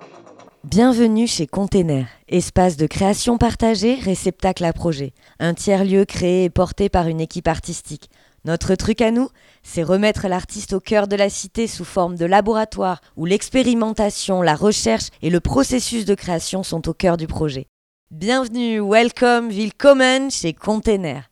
Bienvenue 0.64 1.27
chez 1.27 1.46
Container, 1.46 2.07
espace 2.29 2.79
de 2.79 2.86
création 2.86 3.36
partagée, 3.36 3.96
réceptacle 3.96 4.64
à 4.64 4.73
projet. 4.73 5.13
Un 5.41 5.53
tiers-lieu 5.53 6.07
créé 6.07 6.45
et 6.45 6.50
porté 6.50 6.89
par 6.89 7.07
une 7.07 7.21
équipe 7.21 7.49
artistique. 7.49 8.09
Notre 8.46 8.77
truc 8.77 9.03
à 9.03 9.11
nous, 9.11 9.29
c'est 9.62 9.82
remettre 9.82 10.26
l'artiste 10.26 10.73
au 10.73 10.81
cœur 10.81 11.07
de 11.07 11.17
la 11.17 11.29
cité 11.29 11.67
sous 11.67 11.85
forme 11.85 12.17
de 12.17 12.25
laboratoire 12.25 13.03
où 13.17 13.26
l'expérimentation, 13.26 14.40
la 14.40 14.54
recherche 14.54 15.11
et 15.21 15.29
le 15.29 15.40
processus 15.40 16.07
de 16.07 16.14
création 16.14 16.62
sont 16.62 16.89
au 16.89 16.95
cœur 16.95 17.18
du 17.18 17.26
projet. 17.26 17.67
Bienvenue, 18.11 18.81
welcome, 18.81 19.51
willkommen 19.51 20.31
chez 20.31 20.54
Container. 20.54 21.29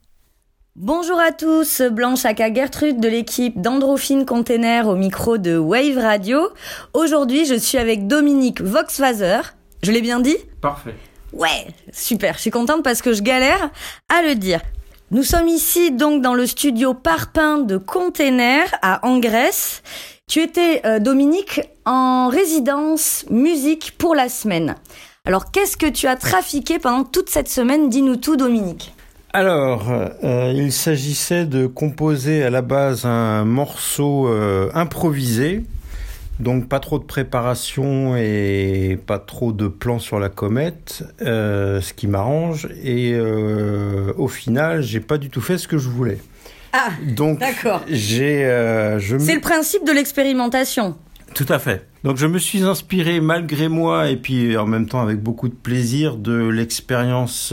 Bonjour 0.80 1.18
à 1.18 1.32
tous, 1.32 1.82
Blanche 1.82 2.24
Aka 2.24 2.55
Gertrude 2.55 3.00
de 3.00 3.09
l'équipe 3.09 3.60
d'Androphine 3.60 4.24
Container 4.24 4.86
au 4.86 4.95
micro 4.95 5.36
de 5.36 5.59
Wave 5.59 5.98
Radio. 5.98 6.50
Aujourd'hui, 6.95 7.46
je 7.46 7.55
suis 7.55 7.78
avec 7.78 8.06
Dominique 8.06 8.60
Voxfazer. 8.60 9.56
Je 9.83 9.91
l'ai 9.91 10.00
bien 10.00 10.20
dit? 10.20 10.36
Parfait. 10.60 10.95
Ouais, 11.33 11.66
super, 11.91 12.34
je 12.34 12.42
suis 12.42 12.52
contente 12.52 12.84
parce 12.84 13.02
que 13.02 13.12
je 13.12 13.22
galère 13.22 13.72
à 14.09 14.22
le 14.22 14.36
dire. 14.36 14.60
Nous 15.10 15.24
sommes 15.24 15.48
ici 15.48 15.91
donc 15.91 16.22
dans 16.22 16.34
le 16.34 16.46
studio 16.46 16.95
Parpin 16.95 17.58
de 17.58 17.77
Container 17.77 18.72
à 18.80 19.05
Angresse. 19.05 19.83
Tu 20.28 20.42
étais, 20.42 20.83
euh, 20.86 21.00
Dominique, 21.00 21.61
en 21.86 22.28
résidence 22.28 23.24
musique 23.30 23.98
pour 23.98 24.14
la 24.14 24.28
semaine. 24.28 24.77
Alors, 25.24 25.50
qu'est-ce 25.50 25.77
que 25.77 25.91
tu 25.91 26.06
as 26.06 26.14
trafiqué 26.14 26.78
pendant 26.78 27.02
toute 27.02 27.30
cette 27.30 27.48
semaine? 27.48 27.89
Dis-nous 27.89 28.14
tout, 28.14 28.36
Dominique. 28.36 28.92
Alors, 29.39 29.84
euh, 30.25 30.53
il 30.53 30.72
s'agissait 30.72 31.47
de 31.47 31.69
composer 31.69 32.42
à 32.42 32.50
la 32.50 32.61
base 32.61 33.05
un 33.05 33.45
morceau 33.45 34.27
euh, 34.27 34.69
improvisé, 34.75 35.62
donc 36.41 36.69
pas 36.69 36.80
trop 36.80 36.98
de 36.98 37.05
préparation 37.05 38.17
et 38.17 38.98
pas 39.06 39.20
trop 39.20 39.53
de 39.53 39.69
plans 39.69 40.00
sur 40.00 40.19
la 40.19 40.28
comète, 40.28 41.05
euh, 41.22 41.80
ce 41.80 41.92
qui 41.95 42.08
m'arrange. 42.08 42.67
Et 42.83 43.12
euh, 43.14 44.12
au 44.17 44.27
final, 44.27 44.83
j'ai 44.83 44.98
pas 44.98 45.19
du 45.19 45.30
tout 45.30 45.41
fait 45.41 45.56
ce 45.56 45.69
que 45.69 45.78
je 45.78 45.89
voulais. 45.89 46.19
Ah, 46.73 46.89
Donc, 47.06 47.39
d'accord. 47.39 47.83
j'ai, 47.89 48.45
euh, 48.45 48.98
je 48.98 49.19
C'est 49.19 49.36
le 49.36 49.41
principe 49.41 49.86
de 49.86 49.92
l'expérimentation. 49.92 50.97
Tout 51.36 51.47
à 51.48 51.61
fait. 51.61 51.86
Donc 52.02 52.17
je 52.17 52.27
me 52.27 52.41
suis 52.41 52.64
inspiré 52.64 53.20
malgré 53.20 53.69
moi 53.69 54.08
et 54.08 54.17
puis 54.17 54.56
en 54.56 54.67
même 54.67 54.89
temps 54.89 55.00
avec 55.00 55.20
beaucoup 55.23 55.48
de 55.48 55.55
plaisir 55.55 56.17
de 56.17 56.48
l'expérience 56.48 57.52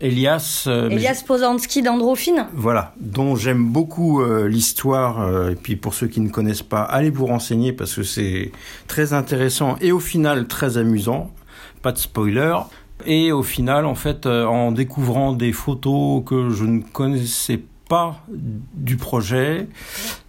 Elias. 0.00 0.64
euh, 0.66 0.88
Elias 0.88 1.22
Posanski 1.26 1.82
d'Androphine 1.82 2.46
voilà, 2.54 2.94
dont 3.00 3.36
j'aime 3.36 3.66
beaucoup 3.66 4.20
euh, 4.22 4.48
l'histoire. 4.48 5.20
euh, 5.20 5.50
et 5.50 5.56
puis 5.56 5.76
pour 5.76 5.94
ceux 5.94 6.06
qui 6.06 6.20
ne 6.20 6.28
connaissent 6.28 6.62
pas, 6.62 6.82
allez 6.82 7.10
vous 7.10 7.26
renseigner 7.26 7.72
parce 7.72 7.94
que 7.94 8.02
c'est 8.02 8.52
très 8.86 9.12
intéressant 9.12 9.76
et 9.80 9.92
au 9.92 10.00
final 10.00 10.46
très 10.46 10.78
amusant. 10.78 11.30
Pas 11.82 11.92
de 11.92 11.98
spoiler. 11.98 12.56
Et 13.06 13.32
au 13.32 13.42
final, 13.42 13.84
en 13.84 13.94
fait, 13.94 14.24
euh, 14.24 14.46
en 14.46 14.72
découvrant 14.72 15.32
des 15.32 15.52
photos 15.52 16.22
que 16.24 16.48
je 16.50 16.64
ne 16.64 16.80
connaissais 16.80 17.60
pas 17.88 18.24
du 18.28 18.96
projet, 18.96 19.68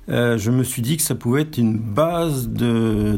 euh, 0.09 0.38
je 0.38 0.51
me 0.51 0.63
suis 0.63 0.81
dit 0.81 0.97
que 0.97 1.03
ça 1.03 1.16
pouvait 1.16 1.43
être 1.43 1.57
une 1.57 1.77
base 1.77 2.49
de 2.49 3.17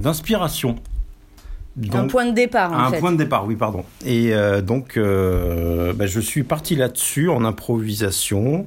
Un 1.93 2.08
point 2.08 2.26
de 2.26 2.32
départ, 2.32 2.71
en 2.71 2.80
un 2.80 2.89
fait. 2.89 2.99
point 2.99 3.11
de 3.11 3.17
départ, 3.17 3.45
oui, 3.45 3.55
pardon. 3.55 3.86
Et 4.04 4.33
euh, 4.33 4.61
donc, 4.61 4.98
euh, 4.98 5.93
bah, 5.93 6.08
je 6.08 6.20
suis 6.20 6.43
parti 6.43 6.76
là-dessus 6.76 7.30
en 7.30 7.45
improvisation. 7.45 8.65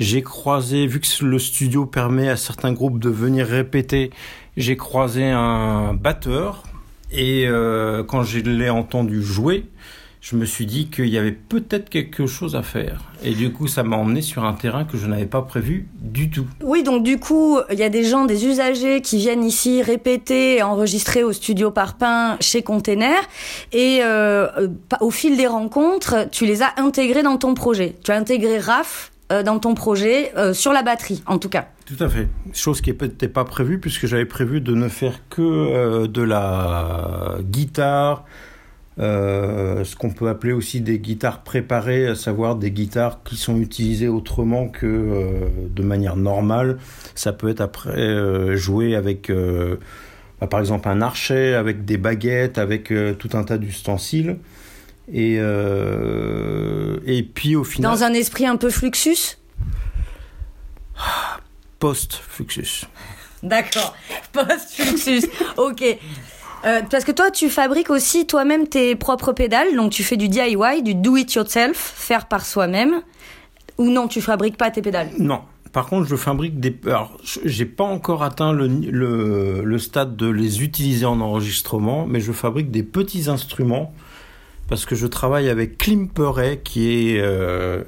J'ai 0.00 0.22
croisé, 0.22 0.86
vu 0.86 1.00
que 1.00 1.24
le 1.24 1.38
studio 1.38 1.86
permet 1.86 2.28
à 2.28 2.36
certains 2.36 2.72
groupes 2.72 2.98
de 2.98 3.08
venir 3.08 3.46
répéter, 3.46 4.10
j'ai 4.56 4.76
croisé 4.76 5.24
un 5.24 5.94
batteur. 5.94 6.64
Et 7.10 7.46
euh, 7.46 8.04
quand 8.04 8.22
je 8.22 8.40
l'ai 8.40 8.70
entendu 8.70 9.22
jouer, 9.22 9.64
je 10.22 10.36
me 10.36 10.44
suis 10.44 10.66
dit 10.66 10.86
qu'il 10.86 11.08
y 11.08 11.18
avait 11.18 11.32
peut-être 11.32 11.90
quelque 11.90 12.26
chose 12.26 12.54
à 12.54 12.62
faire. 12.62 13.02
Et 13.24 13.34
du 13.34 13.52
coup, 13.52 13.66
ça 13.66 13.82
m'a 13.82 13.96
emmené 13.96 14.22
sur 14.22 14.44
un 14.44 14.52
terrain 14.52 14.84
que 14.84 14.96
je 14.96 15.06
n'avais 15.08 15.26
pas 15.26 15.42
prévu 15.42 15.88
du 16.00 16.30
tout. 16.30 16.46
Oui, 16.62 16.84
donc 16.84 17.02
du 17.02 17.18
coup, 17.18 17.58
il 17.72 17.78
y 17.78 17.82
a 17.82 17.88
des 17.88 18.04
gens, 18.04 18.24
des 18.24 18.46
usagers 18.46 19.00
qui 19.00 19.18
viennent 19.18 19.44
ici 19.44 19.82
répéter 19.82 20.58
et 20.58 20.62
enregistrer 20.62 21.24
au 21.24 21.32
studio 21.32 21.72
Parpin 21.72 22.36
chez 22.40 22.62
Container. 22.62 23.18
Et 23.72 23.98
euh, 24.02 24.46
euh, 24.58 24.68
au 25.00 25.10
fil 25.10 25.36
des 25.36 25.48
rencontres, 25.48 26.28
tu 26.30 26.46
les 26.46 26.62
as 26.62 26.72
intégrés 26.76 27.24
dans 27.24 27.36
ton 27.36 27.54
projet. 27.54 27.96
Tu 28.04 28.12
as 28.12 28.16
intégré 28.16 28.60
Raph 28.60 29.12
euh, 29.32 29.42
dans 29.42 29.58
ton 29.58 29.74
projet, 29.74 30.32
euh, 30.36 30.52
sur 30.52 30.72
la 30.72 30.82
batterie 30.82 31.22
en 31.26 31.38
tout 31.38 31.48
cas. 31.48 31.68
Tout 31.86 32.02
à 32.04 32.08
fait. 32.08 32.28
Chose 32.52 32.80
qui 32.82 32.92
n'était 32.92 33.28
pas 33.28 33.44
prévue 33.44 33.78
puisque 33.78 34.06
j'avais 34.06 34.26
prévu 34.26 34.60
de 34.60 34.74
ne 34.74 34.88
faire 34.88 35.14
que 35.30 35.40
euh, 35.40 36.06
de 36.06 36.22
la 36.22 37.36
guitare, 37.40 38.24
ce 38.98 39.96
qu'on 39.96 40.10
peut 40.10 40.28
appeler 40.28 40.52
aussi 40.52 40.80
des 40.80 40.98
guitares 40.98 41.42
préparées, 41.42 42.06
à 42.08 42.14
savoir 42.14 42.56
des 42.56 42.70
guitares 42.70 43.20
qui 43.24 43.36
sont 43.36 43.58
utilisées 43.58 44.08
autrement 44.08 44.68
que 44.68 44.86
euh, 44.86 45.48
de 45.70 45.82
manière 45.82 46.16
normale. 46.16 46.78
Ça 47.14 47.32
peut 47.32 47.48
être 47.48 47.60
après 47.62 47.90
euh, 47.98 48.56
joué 48.56 48.94
avec, 48.94 49.30
euh, 49.30 49.76
bah, 50.40 50.46
par 50.46 50.60
exemple, 50.60 50.88
un 50.88 51.00
archet, 51.00 51.54
avec 51.54 51.84
des 51.84 51.96
baguettes, 51.96 52.58
avec 52.58 52.90
euh, 52.92 53.14
tout 53.14 53.30
un 53.34 53.44
tas 53.44 53.58
d'ustensiles. 53.58 54.36
Et, 55.12 55.36
euh, 55.40 56.98
et 57.06 57.22
puis 57.22 57.56
au 57.56 57.64
final, 57.64 57.90
Dans 57.90 58.04
un 58.04 58.12
esprit 58.12 58.46
un 58.46 58.56
peu 58.56 58.70
fluxus? 58.70 59.38
post-Fluxus. 61.78 62.86
D'accord. 63.42 63.96
Post-fluxus. 64.32 65.26
ok. 65.56 65.98
Euh, 66.64 66.80
parce 66.90 67.04
que 67.04 67.12
toi, 67.12 67.30
tu 67.30 67.50
fabriques 67.50 67.90
aussi 67.90 68.26
toi-même 68.26 68.68
tes 68.68 68.94
propres 68.94 69.32
pédales, 69.32 69.74
donc 69.74 69.90
tu 69.90 70.04
fais 70.04 70.16
du 70.16 70.28
DIY, 70.28 70.82
du 70.82 70.94
do 70.94 71.16
it 71.16 71.32
yourself, 71.34 71.76
faire 71.76 72.26
par 72.26 72.46
soi-même. 72.46 73.02
Ou 73.78 73.90
non, 73.90 74.06
tu 74.06 74.20
fabriques 74.20 74.56
pas 74.56 74.70
tes 74.70 74.82
pédales? 74.82 75.10
Non. 75.18 75.40
Par 75.72 75.86
contre, 75.86 76.06
je 76.06 76.16
fabrique 76.16 76.60
des. 76.60 76.76
Alors, 76.84 77.16
j'ai 77.44 77.64
pas 77.64 77.84
encore 77.84 78.22
atteint 78.22 78.52
le, 78.52 78.68
le, 78.68 79.62
le 79.64 79.78
stade 79.78 80.16
de 80.16 80.28
les 80.28 80.62
utiliser 80.62 81.06
en 81.06 81.20
enregistrement, 81.20 82.06
mais 82.06 82.20
je 82.20 82.30
fabrique 82.32 82.70
des 82.70 82.82
petits 82.82 83.30
instruments 83.30 83.94
parce 84.72 84.86
que 84.86 84.94
je 84.94 85.06
travaille 85.06 85.50
avec 85.50 85.76
Klimperet, 85.76 86.62
qui 86.64 87.10
est, 87.10 87.20
euh, 87.20 87.82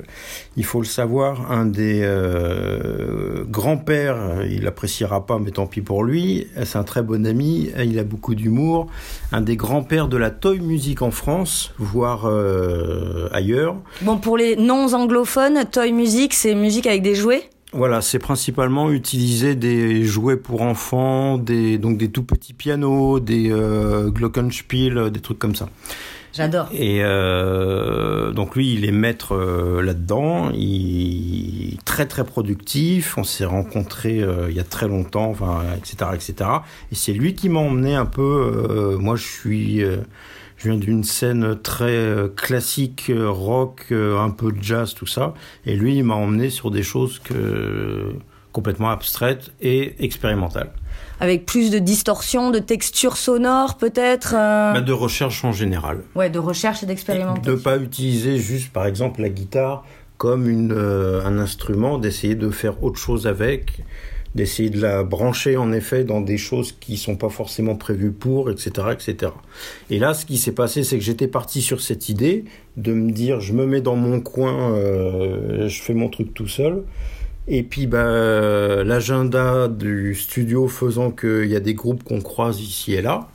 il 0.58 0.66
faut 0.66 0.80
le 0.80 0.84
savoir, 0.84 1.50
un 1.50 1.64
des 1.64 2.00
euh, 2.02 3.42
grands-pères. 3.48 4.44
Il 4.50 4.66
appréciera 4.66 5.24
pas, 5.24 5.38
mais 5.38 5.50
tant 5.50 5.66
pis 5.66 5.80
pour 5.80 6.04
lui. 6.04 6.46
C'est 6.62 6.76
un 6.76 6.84
très 6.84 7.00
bon 7.02 7.24
ami. 7.24 7.70
Il 7.82 7.98
a 7.98 8.04
beaucoup 8.04 8.34
d'humour. 8.34 8.88
Un 9.32 9.40
des 9.40 9.56
grands-pères 9.56 10.08
de 10.08 10.18
la 10.18 10.28
toy 10.28 10.60
music 10.60 11.00
en 11.00 11.10
France, 11.10 11.72
voire 11.78 12.26
euh, 12.26 13.30
ailleurs. 13.32 13.76
Bon, 14.02 14.18
pour 14.18 14.36
les 14.36 14.54
non-anglophones, 14.54 15.64
toy 15.72 15.90
music, 15.90 16.34
c'est 16.34 16.54
musique 16.54 16.86
avec 16.86 17.00
des 17.00 17.14
jouets? 17.14 17.48
Voilà, 17.76 18.02
c'est 18.02 18.20
principalement 18.20 18.92
utiliser 18.92 19.56
des 19.56 20.04
jouets 20.04 20.36
pour 20.36 20.62
enfants, 20.62 21.38
des, 21.38 21.76
donc 21.76 21.98
des 21.98 22.08
tout 22.08 22.22
petits 22.22 22.52
pianos, 22.52 23.18
des 23.18 23.50
euh, 23.50 24.10
glockenspiel, 24.10 24.96
euh, 24.96 25.10
des 25.10 25.18
trucs 25.20 25.40
comme 25.40 25.56
ça. 25.56 25.68
J'adore. 26.32 26.68
Et 26.72 27.00
euh, 27.02 28.30
donc 28.30 28.54
lui, 28.54 28.74
il 28.74 28.84
est 28.84 28.92
maître 28.92 29.34
euh, 29.34 29.82
là-dedans, 29.82 30.50
il 30.54 31.74
est 31.74 31.84
très 31.84 32.06
très 32.06 32.24
productif, 32.24 33.18
on 33.18 33.24
s'est 33.24 33.44
rencontrés 33.44 34.20
euh, 34.20 34.50
il 34.50 34.56
y 34.56 34.60
a 34.60 34.64
très 34.64 34.86
longtemps, 34.86 35.30
enfin, 35.30 35.62
etc., 35.76 36.10
etc. 36.14 36.50
Et 36.92 36.94
c'est 36.94 37.12
lui 37.12 37.34
qui 37.34 37.48
m'a 37.48 37.58
emmené 37.58 37.96
un 37.96 38.06
peu, 38.06 38.22
euh, 38.22 38.98
moi 38.98 39.16
je 39.16 39.26
suis... 39.26 39.84
je 40.56 40.68
viens 40.70 40.78
d'une 40.78 41.04
scène 41.04 41.56
très 41.60 41.84
euh, 41.96 42.28
classique, 42.28 43.06
euh, 43.10 43.28
rock, 43.30 43.86
euh, 43.90 44.18
un 44.18 44.30
peu 44.30 44.52
de 44.52 44.62
jazz, 44.62 44.94
tout 44.94 45.06
ça. 45.06 45.34
Et 45.66 45.76
lui, 45.76 45.96
il 45.96 46.04
m'a 46.04 46.14
emmené 46.14 46.48
sur 46.50 46.70
des 46.70 46.82
choses 46.82 47.18
que, 47.18 48.14
complètement 48.52 48.90
abstraites 48.90 49.50
et 49.60 50.02
expérimentales. 50.04 50.70
Avec 51.20 51.44
plus 51.46 51.70
de 51.70 51.78
distorsion, 51.78 52.50
de 52.50 52.58
texture 52.60 53.16
sonore, 53.16 53.76
peut-être. 53.78 54.34
euh, 54.36 54.72
Bah, 54.74 54.80
de 54.80 54.92
recherche 54.92 55.44
en 55.44 55.52
général. 55.52 56.02
Ouais, 56.14 56.30
de 56.30 56.38
recherche 56.38 56.82
et 56.82 56.86
De 56.86 56.90
d'expérimentation. 56.90 57.52
ne 57.52 57.56
pas 57.56 57.76
utiliser 57.78 58.38
juste, 58.38 58.72
par 58.72 58.86
exemple, 58.86 59.22
la 59.22 59.28
guitare 59.28 59.84
comme 60.16 60.48
une, 60.48 60.72
euh, 60.72 61.24
un 61.26 61.38
instrument, 61.38 61.98
d'essayer 61.98 62.36
de 62.36 62.48
faire 62.50 62.82
autre 62.84 62.98
chose 63.00 63.26
avec, 63.26 63.80
d'essayer 64.34 64.70
de 64.70 64.80
la 64.80 65.04
brancher 65.04 65.56
en 65.56 65.72
effet 65.72 66.04
dans 66.04 66.20
des 66.20 66.38
choses 66.38 66.72
qui 66.72 66.96
sont 66.96 67.16
pas 67.16 67.28
forcément 67.28 67.76
prévues 67.76 68.12
pour, 68.12 68.50
etc., 68.50 68.88
etc. 68.92 69.32
Et 69.90 69.98
là, 69.98 70.14
ce 70.14 70.26
qui 70.26 70.38
s'est 70.38 70.52
passé, 70.52 70.82
c'est 70.82 70.98
que 70.98 71.04
j'étais 71.04 71.28
parti 71.28 71.62
sur 71.62 71.80
cette 71.80 72.08
idée 72.08 72.44
de 72.76 72.92
me 72.92 73.12
dire, 73.12 73.40
je 73.40 73.52
me 73.52 73.66
mets 73.66 73.80
dans 73.80 73.96
mon 73.96 74.20
coin, 74.20 74.74
euh, 74.74 75.68
je 75.68 75.82
fais 75.82 75.94
mon 75.94 76.08
truc 76.08 76.34
tout 76.34 76.48
seul. 76.48 76.82
Et 77.46 77.62
puis, 77.62 77.86
bah, 77.86 78.82
l'agenda 78.84 79.68
du 79.68 80.14
studio 80.14 80.66
faisant 80.66 81.10
qu'il 81.10 81.46
y 81.46 81.56
a 81.56 81.60
des 81.60 81.74
groupes 81.74 82.02
qu'on 82.02 82.20
croise 82.20 82.60
ici 82.60 82.94
et 82.94 83.02
là, 83.02 83.28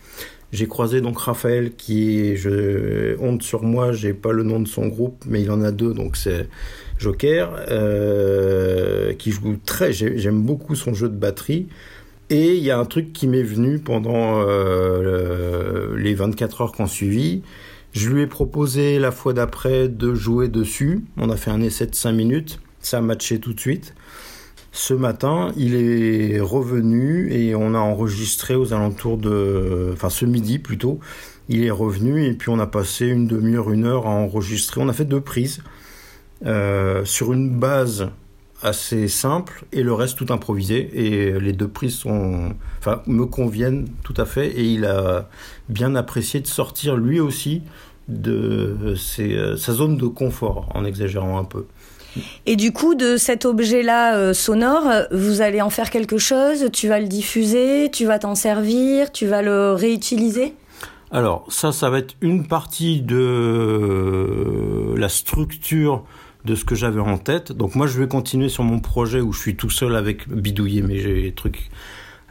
J'ai 0.51 0.67
croisé 0.67 0.99
donc 1.01 1.19
Raphaël 1.19 1.73
qui 1.75 2.35
je, 2.35 3.15
honte 3.19 3.43
sur 3.43 3.61
moi, 3.63 3.91
j'ai 3.91 4.13
pas 4.13 4.31
le 4.31 4.43
nom 4.43 4.59
de 4.59 4.67
son 4.67 4.87
groupe, 4.87 5.23
mais 5.27 5.41
il 5.41 5.51
en 5.51 5.61
a 5.61 5.71
deux, 5.71 5.93
donc 5.93 6.17
c'est 6.17 6.49
Joker, 6.97 7.65
euh, 7.69 9.13
qui 9.13 9.31
joue 9.31 9.57
très, 9.63 9.93
j'aime 9.93 10.41
beaucoup 10.41 10.75
son 10.75 10.93
jeu 10.93 11.07
de 11.07 11.15
batterie. 11.15 11.67
Et 12.31 12.55
il 12.55 12.63
y 12.63 12.71
a 12.71 12.77
un 12.77 12.85
truc 12.85 13.13
qui 13.13 13.27
m'est 13.27 13.43
venu 13.43 13.79
pendant 13.79 14.43
euh, 14.43 15.95
les 15.97 16.13
24 16.13 16.61
heures 16.61 16.71
qu'on 16.71 16.85
suivi. 16.87 17.41
Je 17.91 18.09
lui 18.09 18.21
ai 18.21 18.27
proposé 18.27 18.99
la 18.99 19.11
fois 19.11 19.33
d'après 19.33 19.87
de 19.87 20.13
jouer 20.13 20.47
dessus. 20.47 21.03
On 21.17 21.29
a 21.31 21.35
fait 21.35 21.49
un 21.49 21.61
essai 21.61 21.87
de 21.87 21.95
5 21.95 22.11
minutes. 22.11 22.59
Ça 22.81 22.99
a 22.99 23.01
matché 23.01 23.39
tout 23.39 23.53
de 23.53 23.59
suite. 23.59 23.95
Ce 24.71 24.93
matin, 24.93 25.51
il 25.57 25.75
est 25.75 26.39
revenu 26.39 27.31
et 27.31 27.55
on 27.55 27.73
a 27.73 27.79
enregistré 27.79 28.55
aux 28.55 28.73
alentours 28.73 29.17
de... 29.17 29.89
Enfin, 29.93 30.09
ce 30.09 30.25
midi 30.25 30.59
plutôt. 30.59 30.99
Il 31.47 31.63
est 31.63 31.71
revenu 31.71 32.25
et 32.25 32.33
puis 32.33 32.49
on 32.49 32.59
a 32.59 32.67
passé 32.67 33.07
une 33.07 33.27
demi-heure, 33.27 33.71
une 33.71 33.85
heure 33.85 34.05
à 34.05 34.11
enregistrer. 34.11 34.79
On 34.81 34.87
a 34.87 34.93
fait 34.93 35.05
deux 35.05 35.21
prises 35.21 35.63
euh, 36.45 37.03
sur 37.05 37.33
une 37.33 37.49
base 37.57 38.09
assez 38.61 39.07
simple 39.07 39.63
et 39.71 39.83
le 39.83 39.93
reste 39.93 40.17
tout 40.17 40.31
improvisé 40.31 40.89
et 40.93 41.39
les 41.39 41.53
deux 41.53 41.67
prises 41.67 41.95
sont 41.95 42.53
enfin 42.77 43.01
me 43.07 43.25
conviennent 43.25 43.87
tout 44.03 44.13
à 44.17 44.25
fait 44.25 44.47
et 44.47 44.65
il 44.65 44.85
a 44.85 45.29
bien 45.69 45.95
apprécié 45.95 46.41
de 46.41 46.47
sortir 46.47 46.97
lui 46.97 47.21
aussi 47.21 47.63
de 48.09 48.95
ses, 48.97 49.55
sa 49.57 49.71
zone 49.71 49.97
de 49.97 50.07
confort 50.07 50.67
en 50.73 50.83
exagérant 50.83 51.39
un 51.39 51.45
peu. 51.45 51.67
Et 52.45 52.55
du 52.55 52.71
coup, 52.71 52.95
de 52.95 53.17
cet 53.17 53.45
objet-là 53.45 54.15
euh, 54.15 54.33
sonore, 54.33 54.89
vous 55.11 55.41
allez 55.41 55.61
en 55.61 55.69
faire 55.69 55.89
quelque 55.89 56.17
chose 56.17 56.69
Tu 56.73 56.87
vas 56.87 56.99
le 56.99 57.07
diffuser 57.07 57.89
Tu 57.91 58.05
vas 58.05 58.19
t'en 58.19 58.35
servir 58.35 59.11
Tu 59.11 59.27
vas 59.27 59.41
le 59.41 59.73
réutiliser? 59.73 60.53
Alors, 61.11 61.45
ça, 61.49 61.71
ça 61.71 61.89
va 61.89 61.99
être 61.99 62.15
une 62.21 62.47
partie 62.47 63.01
de 63.01 64.93
la 64.95 65.09
structure 65.09 66.03
de 66.45 66.55
ce 66.55 66.63
que 66.65 66.75
j'avais 66.75 67.01
en 67.01 67.17
tête. 67.17 67.51
Donc 67.51 67.75
moi, 67.75 67.87
je 67.87 67.99
vais 67.99 68.07
continuer 68.07 68.49
sur 68.49 68.63
mon 68.63 68.79
projet 68.79 69.19
où 69.19 69.33
je 69.33 69.39
suis 69.39 69.55
tout 69.55 69.69
seul 69.69 69.95
avec 69.95 70.29
bidouiller 70.29 70.81
mes 70.81 71.33
trucs 71.35 71.69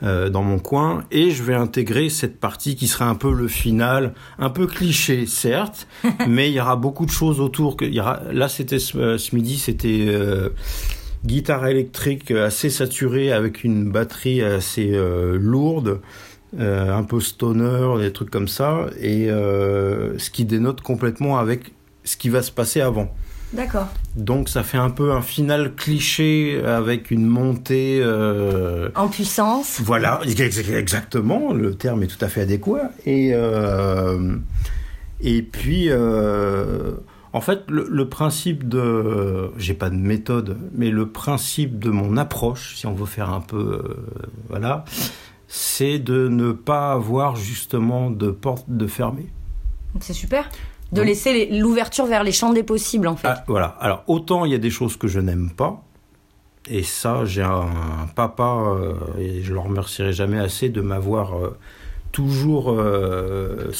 euh, 0.02 0.28
dans 0.28 0.42
mon 0.42 0.58
coin 0.60 1.02
et 1.10 1.30
je 1.30 1.42
vais 1.42 1.54
intégrer 1.54 2.08
cette 2.08 2.38
partie 2.38 2.76
qui 2.76 2.86
sera 2.86 3.08
un 3.08 3.16
peu 3.16 3.32
le 3.32 3.48
final, 3.48 4.14
un 4.38 4.50
peu 4.50 4.66
cliché 4.66 5.26
certes, 5.26 5.88
mais 6.28 6.50
il 6.50 6.54
y 6.54 6.60
aura 6.60 6.76
beaucoup 6.76 7.04
de 7.04 7.10
choses 7.10 7.40
autour. 7.40 7.76
Que, 7.76 7.84
il 7.84 7.94
y 7.94 8.00
aura, 8.00 8.22
là, 8.32 8.48
c'était 8.48 8.78
ce, 8.78 8.96
euh, 8.96 9.18
midi, 9.32 9.58
c'était 9.58 10.06
euh, 10.08 10.50
guitare 11.24 11.66
électrique 11.66 12.30
assez 12.30 12.70
saturée 12.70 13.32
avec 13.32 13.64
une 13.64 13.90
batterie 13.90 14.40
assez 14.40 14.96
lourde. 15.34 16.00
un 16.56 17.02
peu 17.02 17.20
stoner, 17.20 17.98
des 17.98 18.12
trucs 18.12 18.30
comme 18.30 18.48
ça, 18.48 18.86
et 19.00 19.26
ce 19.26 20.30
qui 20.30 20.44
dénote 20.44 20.80
complètement 20.80 21.38
avec 21.38 21.72
ce 22.04 22.16
qui 22.16 22.28
va 22.28 22.42
se 22.42 22.52
passer 22.52 22.80
avant. 22.80 23.12
D'accord. 23.52 23.88
Donc 24.14 24.48
ça 24.48 24.62
fait 24.62 24.78
un 24.78 24.90
peu 24.90 25.12
un 25.12 25.22
final 25.22 25.74
cliché 25.74 26.60
avec 26.64 27.10
une 27.10 27.26
montée... 27.26 28.00
Euh, 28.02 28.90
en 28.94 29.08
puissance. 29.08 29.80
Voilà, 29.80 30.20
exactement, 30.26 31.52
le 31.52 31.74
terme 31.74 32.02
est 32.02 32.08
tout 32.08 32.22
à 32.24 32.28
fait 32.28 32.42
adéquat. 32.42 32.90
Et, 33.06 33.30
euh, 33.32 34.36
et 35.20 35.42
puis, 35.42 35.86
euh, 35.88 36.92
en 37.32 37.40
fait, 37.40 37.62
le, 37.70 38.08
principe 38.08 38.68
de... 38.68 39.50
J'ai 39.56 39.74
pas 39.74 39.88
de 39.88 39.96
méthode, 39.96 40.58
mais 40.74 40.90
le 40.90 41.08
principe 41.08 41.78
de 41.78 41.90
mon 41.90 42.16
approche, 42.16 42.76
si 42.76 42.86
on 42.86 42.94
veut 42.94 43.06
faire 43.06 43.30
un 43.30 43.40
peu... 43.40 43.82
voilà, 44.48 44.84
c'est 45.46 45.98
de 45.98 46.28
ne 46.28 46.52
pas 46.52 46.92
avoir 46.92 47.36
justement 47.36 48.10
de 48.10 48.30
porte 48.30 48.66
de 48.68 48.86
fermée. 48.86 49.28
C'est 50.00 50.12
super 50.12 50.48
de 50.92 51.02
laisser 51.02 51.46
l'ouverture 51.50 52.06
vers 52.06 52.24
les 52.24 52.32
champs 52.32 52.52
des 52.52 52.62
possibles, 52.62 53.08
en 53.08 53.16
fait. 53.16 53.28
Ah, 53.28 53.44
voilà. 53.46 53.76
Alors, 53.80 54.04
autant 54.06 54.44
il 54.44 54.52
y 54.52 54.54
a 54.54 54.58
des 54.58 54.70
choses 54.70 54.96
que 54.96 55.08
je 55.08 55.20
n'aime 55.20 55.50
pas, 55.50 55.82
et 56.70 56.82
ça, 56.82 57.24
j'ai 57.24 57.42
un, 57.42 58.08
papa, 58.14 58.76
euh, 58.76 58.94
et 59.18 59.42
je 59.42 59.52
le 59.52 59.58
remercierai 59.58 60.12
jamais 60.12 60.38
assez 60.38 60.68
de 60.68 60.80
m'avoir 60.80 61.36
euh, 61.36 61.56
toujours 62.12 62.70
euh, 62.70 63.70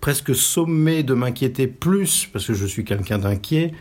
presque 0.00 0.34
sommé 0.34 1.02
de 1.02 1.14
m'inquiéter 1.14 1.66
plus, 1.66 2.28
parce 2.32 2.46
que 2.46 2.54
je 2.54 2.66
suis 2.66 2.84
quelqu'un 2.84 3.18
d'inquiet, 3.18 3.72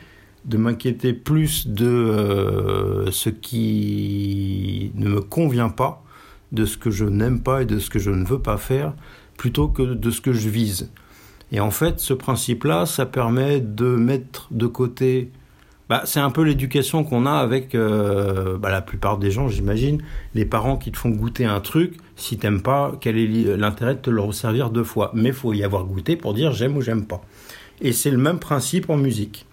de 0.46 0.58
m'inquiéter 0.58 1.14
plus 1.14 1.68
de 1.68 3.06
ce 3.12 3.30
qui 3.30 4.92
ne 4.96 5.08
me 5.08 5.22
convient 5.22 5.70
pas, 5.70 6.04
de 6.52 6.66
ce 6.66 6.78
que 6.78 6.92
je 6.92 7.06
n'aime 7.06 7.42
pas 7.42 7.62
et 7.62 7.66
de 7.66 7.80
ce 7.80 7.90
que 7.90 8.00
je 8.00 8.12
ne 8.12 8.26
veux 8.26 8.40
pas 8.40 8.58
faire, 8.58 8.94
plutôt 9.38 9.68
que 9.68 9.84
de 9.84 10.12
ce 10.12 10.20
que 10.20 10.34
je 10.34 10.50
vise. 10.50 10.90
Et 11.54 11.60
en 11.60 11.70
fait, 11.70 12.00
ce 12.00 12.14
principe-là, 12.14 12.88
ça 12.88 13.06
permet 13.06 13.62
de 13.62 13.86
mettre 13.86 14.48
de 14.50 14.66
côté. 14.66 15.32
Bah, 15.88 16.02
c'est 16.06 16.20
un 16.20 16.32
peu 16.32 16.42
l'éducation 16.42 17.04
qu'on 17.04 17.28
a 17.28 17.34
avec 17.34 17.76
euh, 17.76 18.58
bah, 18.58 18.72
la 18.72 18.82
plupart 18.82 19.20
des 19.20 19.30
gens, 19.30 19.48
j'imagine. 19.48 20.02
Les 20.34 20.46
parents 20.46 20.78
qui 20.78 20.92
te 20.92 20.98
font 20.98 21.12
goûter 21.12 21.46
un 21.46 21.60
truc, 21.60 21.98
si 22.16 22.38
t'aimes 22.38 22.64
pas, 22.64 22.94
quel 23.00 23.20
est 23.20 23.56
l'intérêt 23.56 23.94
de 23.94 24.00
te 24.00 24.10
le 24.10 24.20
resservir 24.20 24.72
deux 24.72 24.84
fois? 24.84 25.12
Mais 25.14 25.32
faut 25.32 25.54
y 25.54 25.64
avoir 25.64 25.86
goûté 25.86 26.16
pour 26.16 26.34
dire 26.34 26.52
j'aime 26.54 26.76
ou 26.76 26.82
j'aime 26.82 27.06
pas. 27.06 27.22
Et 27.82 27.92
c'est 27.92 28.12
le 28.12 28.18
même 28.18 28.40
principe 28.40 28.90
en 28.90 28.98
musique. 28.98 29.46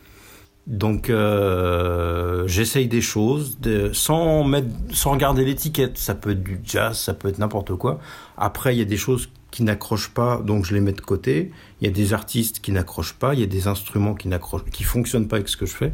Donc 0.70 1.10
euh, 1.10 2.46
j'essaye 2.46 2.86
des 2.86 3.00
choses 3.00 3.58
sans 3.92 4.44
mettre, 4.44 4.68
sans 4.92 5.10
regarder 5.10 5.44
l'étiquette. 5.44 5.98
Ça 5.98 6.14
peut 6.14 6.30
être 6.30 6.44
du 6.44 6.60
jazz, 6.64 6.96
ça 6.96 7.12
peut 7.12 7.28
être 7.28 7.38
n'importe 7.38 7.74
quoi. 7.74 7.98
Après, 8.38 8.76
il 8.76 8.78
y 8.78 8.82
a 8.82 8.86
des 8.86 8.96
choses 8.96 9.30
qui 9.50 9.64
n'accrochent 9.64 10.10
pas, 10.10 10.36
donc 10.36 10.64
je 10.64 10.74
les 10.74 10.80
mets 10.80 10.92
de 10.92 11.00
côté. 11.00 11.50
Il 11.80 11.88
y 11.88 11.90
a 11.90 11.92
des 11.92 12.12
artistes 12.14 12.60
qui 12.60 12.70
n'accrochent 12.70 13.14
pas, 13.14 13.34
il 13.34 13.40
y 13.40 13.42
a 13.42 13.46
des 13.46 13.66
instruments 13.66 14.14
qui 14.14 14.28
n'accrochent, 14.28 14.64
qui 14.72 14.84
fonctionnent 14.84 15.26
pas 15.26 15.36
avec 15.36 15.48
ce 15.48 15.56
que 15.56 15.66
je 15.66 15.74
fais. 15.74 15.92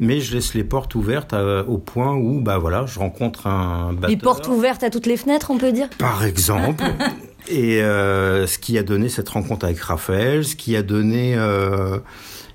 Mais 0.00 0.20
je 0.20 0.34
laisse 0.34 0.52
les 0.54 0.64
portes 0.64 0.96
ouvertes 0.96 1.34
au 1.68 1.78
point 1.78 2.14
où, 2.16 2.40
bah 2.40 2.58
voilà, 2.58 2.86
je 2.86 2.98
rencontre 2.98 3.46
un 3.46 3.92
batteur. 3.92 4.10
Les 4.10 4.16
portes 4.16 4.48
ouvertes 4.48 4.82
à 4.82 4.90
toutes 4.90 5.06
les 5.06 5.16
fenêtres, 5.16 5.52
on 5.52 5.58
peut 5.58 5.72
dire? 5.72 5.88
Par 5.96 6.24
exemple. 6.24 6.84
Et 7.48 7.82
euh, 7.82 8.46
ce 8.46 8.58
qui 8.58 8.78
a 8.78 8.82
donné 8.82 9.08
cette 9.08 9.28
rencontre 9.28 9.64
avec 9.64 9.78
Raphaël, 9.78 10.44
ce 10.44 10.54
qui 10.54 10.76
a 10.76 10.82
donné 10.82 11.34
euh, 11.36 11.98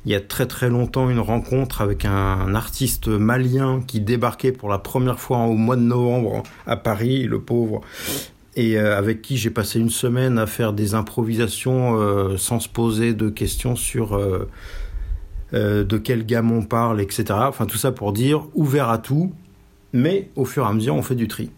il 0.05 0.11
y 0.11 0.15
a 0.15 0.19
très 0.19 0.45
très 0.45 0.69
longtemps 0.69 1.09
une 1.09 1.19
rencontre 1.19 1.81
avec 1.81 2.05
un, 2.05 2.53
artiste 2.55 3.07
malien 3.07 3.81
qui 3.85 4.01
débarquait 4.01 4.51
pour 4.51 4.69
la 4.69 4.77
première 4.77 5.19
fois 5.19 5.39
au 5.39 5.53
mois 5.53 5.75
de 5.75 5.81
novembre 5.81 6.43
à 6.67 6.75
Paris, 6.75 7.24
le 7.24 7.39
pauvre, 7.39 7.81
et 8.55 8.77
euh, 8.77 8.98
avec 8.98 9.22
qui 9.22 9.38
j'ai 9.38 9.50
passé 9.50 9.79
une 9.79 9.89
semaine 9.89 10.38
à 10.38 10.45
faire 10.45 10.74
des 10.74 10.93
improvisations 10.93 12.00
euh, 12.00 12.38
sans 12.38 12.60
se 12.60 12.69
poser 12.69 13.13
de 13.13 13.29
questions 13.29 13.75
sur 13.75 14.15
euh, 14.15 14.48
de 15.51 15.98
quelle 15.98 16.25
gamme 16.25 16.51
on 16.51 16.63
parle, 16.63 17.00
etc. 17.00 17.25
Enfin 17.31 17.65
tout 17.65 17.77
ça 17.77 17.91
pour 17.91 18.12
dire 18.12 18.48
ouvert 18.53 18.89
à 18.89 18.98
tout, 18.98 19.33
mais 19.93 20.29
au 20.36 20.45
fur 20.45 20.65
et 20.65 20.67
à 20.67 20.74
mesure 20.74 20.95
on 20.95 21.03
fait 21.03 21.15
du 21.15 21.27
tri. 21.27 21.50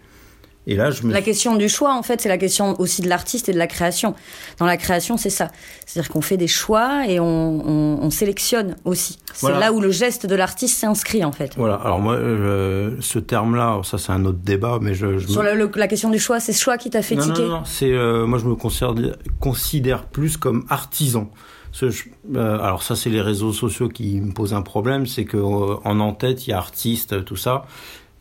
Et 0.68 0.76
là, 0.76 0.90
je 0.90 1.06
La 1.08 1.22
question 1.22 1.56
du 1.56 1.70
choix, 1.70 1.94
en 1.94 2.02
fait, 2.02 2.22
c'est 2.22 2.30
la 2.30 2.38
question 2.38 2.80
aussi 2.80 3.02
de 3.02 3.10
l'artiste 3.10 3.50
et 3.50 3.54
de 3.54 3.58
la 3.58 3.68
création. 3.68 4.16
Dans 4.58 4.66
la 4.66 4.78
création, 4.78 5.18
c'est 5.18 5.30
ça. 5.30 5.50
C'est-à-dire 5.86 6.12
qu'on 6.12 6.22
fait 6.22 6.38
des 6.38 6.48
choix 6.48 7.08
et 7.08 7.20
on, 7.20 8.04
on, 8.04 8.10
sélectionne 8.10 8.76
aussi. 8.86 9.20
C'est 9.34 9.52
là 9.52 9.74
où 9.74 9.82
le 9.82 9.92
geste 9.92 10.26
de 10.26 10.36
l'artiste 10.36 10.80
s'inscrit, 10.80 11.24
en 11.24 11.32
fait. 11.32 11.54
Voilà. 11.58 11.76
Alors 11.76 12.00
moi, 12.00 12.16
euh, 12.16 12.96
ce 13.00 13.20
terme-là, 13.20 13.82
ça 13.84 13.98
c'est 13.98 14.12
un 14.12 14.26
autre 14.26 14.40
débat, 14.42 14.80
mais 14.82 14.94
je... 14.94 15.20
Sur 15.20 15.44
la 15.44 15.88
question 15.88 16.10
du 16.10 16.20
choix, 16.20 16.40
c'est 16.40 16.54
ce 16.54 16.62
choix 16.62 16.78
qui 16.78 16.90
t'a 16.90 17.02
fait 17.02 17.18
tiquer 17.18 17.42
Non, 17.42 17.48
non, 17.48 17.58
non. 17.58 17.64
C'est, 17.66 17.92
euh, 17.92 18.26
moi, 18.26 18.40
je 18.40 18.46
me 18.46 18.56
considère, 18.56 19.16
considère 19.40 20.06
plus 20.06 20.38
comme 20.38 20.66
artisan. 20.70 21.30
Ce, 21.72 21.88
euh, 22.36 22.60
alors 22.60 22.84
ça, 22.84 22.96
c'est 22.96 23.10
les 23.10 23.22
réseaux 23.22 23.52
sociaux 23.52 23.90
qui 23.90 24.22
me 24.22 24.32
posent 24.32 24.54
un 24.54 24.62
problème, 24.62 25.06
c'est 25.06 25.26
que 25.26 25.38
en 25.38 26.00
en-tête, 26.00 26.48
il 26.48 26.52
y 26.52 26.54
a 26.54 26.58
artiste, 26.58 27.26
tout 27.26 27.36
ça. 27.36 27.66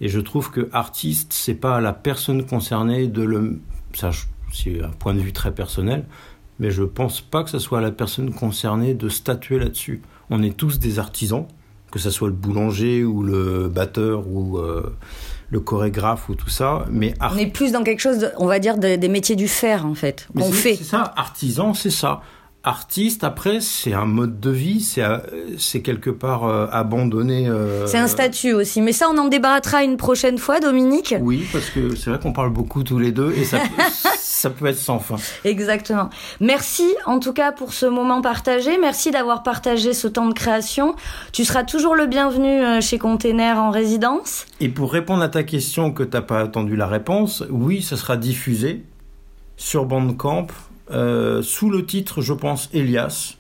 Et 0.01 0.09
je 0.09 0.21
trouve 0.21 0.51
que 0.51 0.69
artiste, 0.73 1.33
c'est 1.33 1.55
pas 1.55 1.77
à 1.77 1.81
la 1.81 1.93
personne 1.93 2.45
concernée 2.45 3.07
de 3.07 3.23
le. 3.23 3.61
Ça, 3.95 4.11
c'est 4.53 4.83
un 4.83 4.89
point 4.89 5.15
de 5.15 5.21
vue 5.21 5.33
très 5.33 5.53
personnel, 5.53 6.05
mais 6.59 6.71
je 6.71 6.83
pense 6.83 7.21
pas 7.21 7.45
que 7.45 7.51
ce 7.51 7.59
soit 7.59 7.79
à 7.79 7.83
la 7.83 7.93
personne 7.93 8.33
concernée 8.33 8.95
de 8.95 9.09
statuer 9.09 9.59
là-dessus. 9.59 10.03
On 10.31 10.43
est 10.43 10.57
tous 10.57 10.79
des 10.79 10.99
artisans, 10.99 11.47
que 11.91 11.99
ce 11.99 12.11
soit 12.11 12.29
le 12.29 12.35
boulanger 12.35 13.05
ou 13.05 13.23
le 13.23 13.69
batteur 13.69 14.27
ou 14.27 14.59
euh, 14.59 14.97
le 15.51 15.61
chorégraphe 15.61 16.29
ou 16.29 16.35
tout 16.35 16.51
ça. 16.51 16.87
Mais 16.91 17.15
on 17.21 17.37
est 17.37 17.47
plus 17.47 17.73
dans 17.73 17.85
quelque 17.85 18.01
chose, 18.01 18.31
on 18.39 18.47
va 18.47 18.59
dire, 18.59 18.79
des 18.79 19.09
métiers 19.09 19.37
du 19.37 19.49
fer 19.49 19.87
en 19.87 19.95
fait. 19.95 20.29
On 20.37 20.51
fait. 20.51 20.75
C'est 20.75 20.85
ça, 20.85 21.13
artisan, 21.17 21.73
c'est 21.75 21.91
ça 21.91 22.23
artiste, 22.65 23.25
après, 23.25 23.61
c'est 23.61 23.93
un 23.93 24.07
mode 24.07 24.41
de 24.41 24.51
vie, 24.51 24.81
c'est, 24.81 25.03
euh, 25.03 25.19
quelque 25.83 26.11
part 26.11 26.45
euh, 26.45 26.67
abandonné. 26.73 27.47
Euh, 27.47 27.87
c'est 27.87 27.99
un 27.99 28.09
statut 28.09 28.53
aussi. 28.53 28.81
Mais 28.81 28.93
ça, 28.93 29.09
on 29.13 29.19
en 29.19 29.29
débattra 29.29 29.85
une 29.85 29.97
prochaine 29.97 30.39
fois, 30.39 30.61
Dominique. 30.61 31.15
Oui, 31.21 31.47
parce 31.53 31.69
que 31.71 31.95
c'est 31.95 32.11
vrai 32.11 32.19
qu'on 32.19 32.33
parle 32.33 32.51
beaucoup 32.51 32.83
tous 32.83 32.99
les 32.99 33.13
deux 33.13 33.33
et 33.37 33.45
ça, 33.45 33.59
ça 34.19 34.51
peut 34.51 34.67
être 34.67 34.79
sans 34.79 34.99
fin. 34.99 35.17
Exactement. 35.45 36.09
Merci 36.41 36.89
en 37.07 37.21
tout 37.21 37.35
cas 37.35 37.53
pour 37.53 37.73
ce 37.73 37.87
moment 37.87 38.23
partagé. 38.23 38.79
Merci 38.79 39.11
d'avoir 39.11 39.43
partagé 39.43 39.93
ce 39.93 40.09
temps 40.09 40.29
de 40.29 40.35
création. 40.35 40.97
Tu 41.33 41.45
seras 41.45 41.65
toujours 41.65 41.95
le 41.95 42.07
bienvenu 42.07 42.81
chez 42.81 42.99
Container 42.99 43.59
en 43.59 43.71
résidence. 43.71 44.47
Et 44.61 44.69
pour 44.69 44.93
répondre 44.93 45.23
à 45.23 45.29
ta 45.29 45.43
question 45.43 45.93
que 45.93 46.03
tu 46.03 46.17
n'as 46.17 46.23
pas 46.23 46.41
attendu 46.41 46.77
la 46.77 46.87
réponse, 46.87 47.45
oui, 47.51 47.83
ça 47.83 47.97
sera 47.97 48.17
diffusé 48.17 48.85
sur 49.57 49.85
Bandcamp 49.85 50.47
euh, 50.91 51.43
sous 51.43 51.71
le 51.71 51.85
titre, 51.85 52.21
je 52.21 52.33
pense, 52.33 52.69
Elias. 52.73 53.37